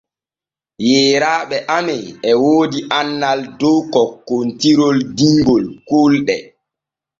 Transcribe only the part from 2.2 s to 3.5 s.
e woodi annal